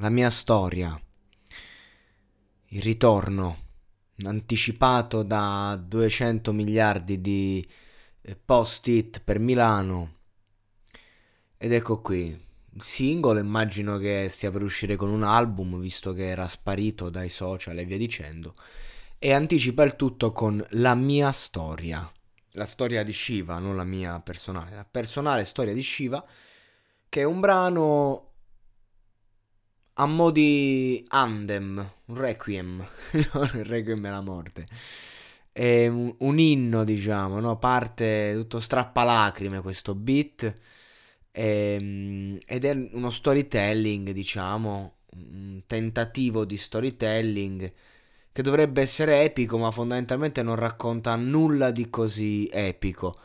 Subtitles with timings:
[0.00, 0.96] La mia storia.
[2.68, 3.64] Il ritorno
[4.22, 7.68] anticipato da 200 miliardi di
[8.20, 10.12] eh, post-it per Milano.
[11.56, 12.26] Ed ecco qui.
[12.74, 17.28] Il singolo immagino che stia per uscire con un album, visto che era sparito dai
[17.28, 18.54] social e via dicendo.
[19.18, 22.08] E anticipa il tutto con La mia storia.
[22.52, 24.76] La storia di Shiva, non la mia personale.
[24.76, 26.24] La personale storia di Shiva,
[27.08, 28.27] che è un brano
[30.00, 32.86] a mo' di Andem, un requiem,
[33.34, 34.66] non il requiem è la morte.
[35.52, 37.58] È un, un inno, diciamo, no?
[37.58, 40.52] Parte tutto strappalacrime questo beat.
[41.32, 41.42] E,
[41.74, 47.72] ehm, ed è uno storytelling, diciamo, un tentativo di storytelling
[48.32, 53.18] che dovrebbe essere epico, ma fondamentalmente non racconta nulla di così epico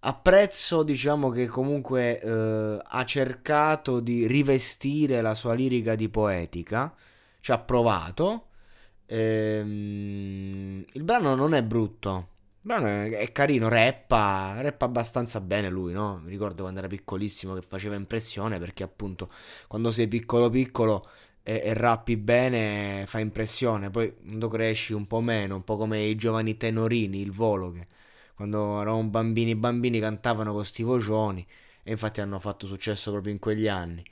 [0.00, 6.94] apprezzo, diciamo che comunque eh, ha cercato di rivestire la sua lirica di poetica,
[7.40, 8.48] ci ha provato.
[9.06, 12.28] Ehm, il brano non è brutto,
[12.60, 12.86] il brano
[13.16, 16.20] è, carino, rappa, rappa abbastanza bene lui, no?
[16.24, 19.30] Mi ricordo quando era piccolissimo che faceva impressione perché appunto
[19.68, 21.08] quando sei piccolo piccolo
[21.42, 26.02] e, e rappi bene fa impressione, poi quando cresci un po' meno, un po' come
[26.02, 27.86] i giovani tenorini, il volo che
[28.36, 31.44] quando eravamo bambini bambini cantavano con sti vocioni
[31.82, 34.04] e infatti hanno fatto successo proprio in quegli anni.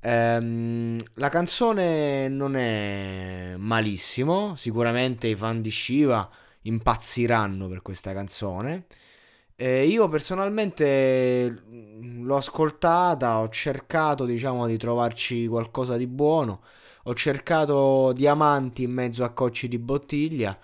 [0.00, 6.28] Ehm, la canzone non è malissimo, sicuramente i fan di Shiva
[6.62, 8.86] impazziranno per questa canzone.
[9.56, 11.62] Eh, io personalmente
[12.22, 16.62] l'ho ascoltata, ho cercato diciamo di trovarci qualcosa di buono,
[17.04, 20.58] ho cercato diamanti in mezzo a cocci di bottiglia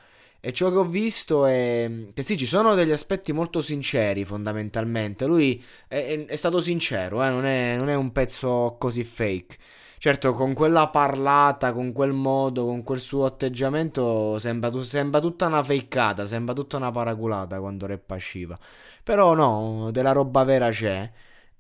[0.47, 5.25] e ciò che ho visto è che sì, ci sono degli aspetti molto sinceri fondamentalmente.
[5.25, 7.31] Lui è, è, è stato sincero, eh?
[7.31, 9.57] non, è, non, è, un pezzo così fake.
[9.97, 15.63] Certo, con quella parlata, con quel modo, con quel suo atteggiamento, sembra, sembra tutta una
[15.63, 18.59] fakeata, sembra tutta una paraculata quando rappa Shiva.
[19.03, 21.11] Però no, della roba vera c'è.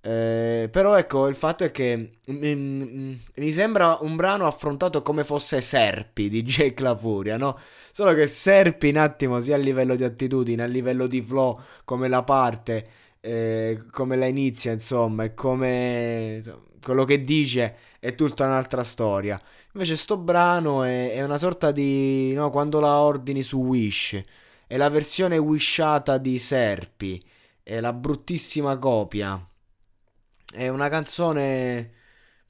[0.07, 5.63] Eh, però ecco, il fatto è che mi, mi, sembra un brano affrontato come fosse
[5.63, 7.59] Serpi di Jake La Furia, no?
[7.91, 12.09] Solo che Serpi un attimo sia a livello di attitudine, a livello di flow, come
[12.09, 12.87] la parte,
[13.21, 19.41] eh, come la inizia, insomma, e come insomma, quello che dice è tutta un'altra storia.
[19.73, 22.35] Invece sto brano è, è una sorta di...
[22.35, 24.21] no, quando la ordini su Wish,
[24.67, 27.19] è la versione wishata di Serpi,
[27.63, 29.49] è la bruttissima copia.
[30.55, 31.91] È una canzone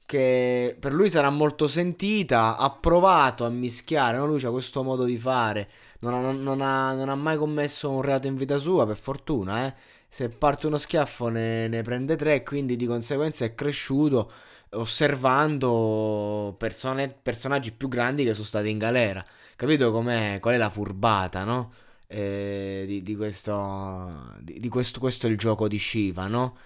[0.05, 2.57] che per lui sarà molto sentita.
[2.57, 4.25] Ha provato a mischiare, no?
[4.25, 5.67] lui ha questo modo di fare.
[5.99, 9.65] Non ha, non, ha, non ha, mai commesso un reato in vita sua, per fortuna.
[9.65, 9.73] Eh?
[10.07, 14.31] Se parte uno schiaffo ne, ne prende tre, quindi di conseguenza è cresciuto
[14.71, 19.25] osservando persone, personaggi più grandi che sono stati in galera.
[19.55, 20.39] Capito com'è?
[20.39, 21.71] Qual è la furbata, no?
[22.07, 26.57] Eh, di, di, questo, di, di questo, questo è il gioco di Shiva, no?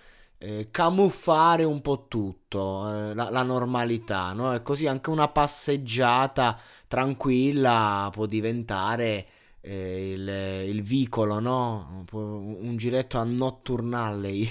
[0.42, 4.54] Eh, camuffare un po' tutto, eh, la, la, normalità, no?
[4.54, 6.58] E così anche una passeggiata
[6.88, 9.28] tranquilla può diventare
[9.62, 10.28] eh, il,
[10.70, 12.06] il, vicolo, no?
[12.14, 14.50] Un giretto a Nocturnalley.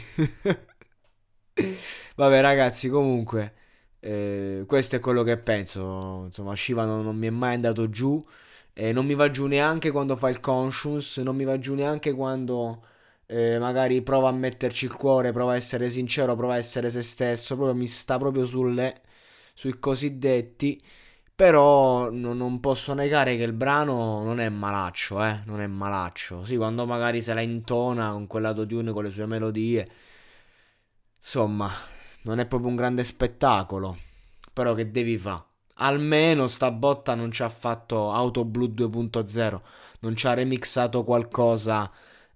[2.17, 3.55] Vabbè ragazzi, comunque,
[4.01, 6.25] eh, questo è quello che penso.
[6.27, 8.25] Insomma, Shiva non, non mi è mai andato giù.
[8.81, 12.83] Non mi va giù neanche quando fa il conscious, non mi va giù neanche quando
[13.31, 17.03] eh, magari prova a metterci il cuore, prova a essere sincero, prova a essere se
[17.03, 19.03] stesso, proprio mi sta proprio sulle,
[19.55, 20.81] sui cosiddetti.
[21.35, 26.45] Però no, non posso negare che il brano non è malaccio, eh, non è malaccio.
[26.45, 29.87] Sì, quando magari se la intona con quell'autotune, con le sue melodie,
[31.17, 31.71] insomma,
[32.23, 33.99] non è proprio un grande spettacolo.
[34.53, 35.45] Però che devi fare?
[35.81, 39.61] Almeno sta botta non ci ha fatto Auto Blu 2.0,
[40.01, 41.89] non ci ha remixato qualcosa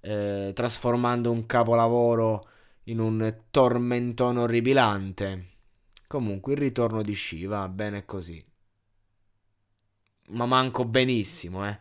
[0.03, 2.49] eh, trasformando un capolavoro
[2.85, 5.47] in un tormentone orribilante.
[6.07, 8.45] Comunque il ritorno di Shiva, bene così.
[10.29, 11.81] Ma manco benissimo, eh.